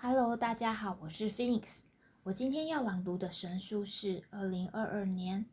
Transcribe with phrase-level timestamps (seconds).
[0.00, 1.80] Hello，大家好，我是 Phoenix。
[2.22, 5.46] 我今天要朗读的神书是二零二二年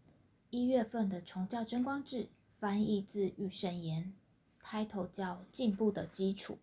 [0.51, 2.25] 一月份的《崇教真光志》，
[2.59, 4.13] 翻译自玉圣言，
[4.59, 6.59] 开头叫“进步的基础”。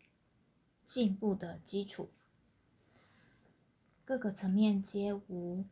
[0.87, 2.11] 进步的基础，
[4.05, 5.65] 各个层面皆无，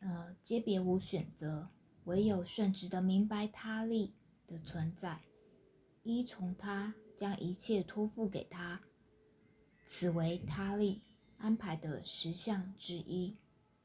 [0.00, 1.68] 呃，皆别无选择，
[2.06, 4.14] 唯有顺直的明白他力
[4.48, 5.20] 的存在，
[6.02, 8.80] 依从他，将一切托付给他，
[9.86, 11.02] 此为他力。
[11.38, 13.36] 安排的十项之一。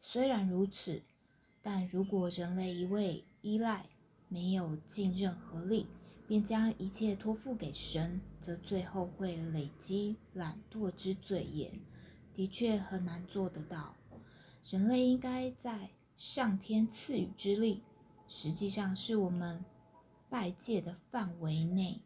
[0.01, 1.03] 虽然如此，
[1.61, 3.85] 但如果人类一味依赖，
[4.27, 5.87] 没有尽任何力，
[6.27, 11.73] 便将一切托付给神，则最后会累积懒惰之罪业，
[12.33, 13.95] 的确很难做得到。
[14.63, 17.83] 人类应该在上天赐予之力，
[18.27, 19.65] 实际上是我们
[20.29, 22.01] 拜戒的范围内，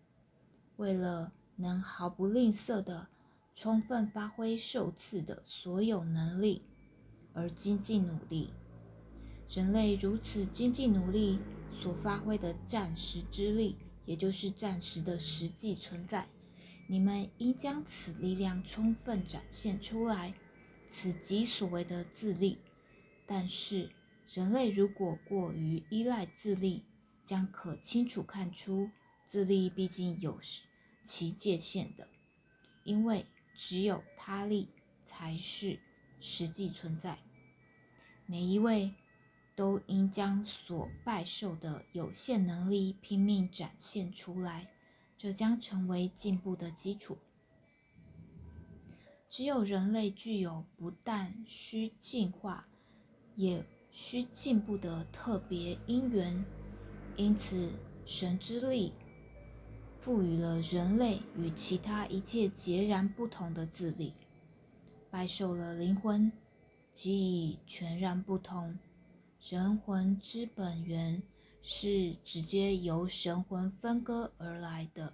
[0.77, 3.07] 为了能毫不吝啬的。
[3.55, 6.61] 充分发挥受赐的所有能力，
[7.31, 8.49] 而精进努力。
[9.49, 11.39] 人类如此精进努力
[11.71, 16.27] 所发挥的暂时之力，也就是暂时的实际存在。
[16.87, 20.33] 你们应将此力量充分展现出来，
[20.91, 22.57] 此即所谓的自立。
[23.25, 23.89] 但是，
[24.27, 26.83] 人类如果过于依赖自立，
[27.25, 28.89] 将可清楚看出，
[29.25, 30.41] 自立毕竟有
[31.05, 32.09] 其界限的，
[32.83, 33.25] 因为。
[33.57, 34.67] 只有他力
[35.05, 35.79] 才是
[36.19, 37.17] 实际存在。
[38.25, 38.93] 每一位
[39.55, 44.67] 都应将所拜受的有限能力拼命展现出来，
[45.17, 47.17] 这将成为进步的基础。
[49.29, 52.67] 只有人类具有不但需进化，
[53.35, 56.45] 也需进步的特别因缘，
[57.15, 57.73] 因此
[58.05, 58.93] 神之力。
[60.05, 64.13] 赋予了人类与其他一切截然不同的自力，
[65.09, 66.31] 拜受了灵魂，
[66.93, 68.77] 即已全然不同。
[69.39, 71.23] 人魂之本源
[71.63, 75.11] 是直接由神魂分割而来的。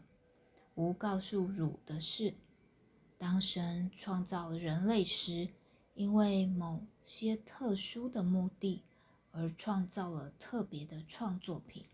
[0.75, 2.33] 无告诉汝的是，
[3.17, 5.47] 当神创造人类时，
[5.93, 8.83] 因为某些特殊的目的
[9.31, 11.85] 而创造了特别的创作品。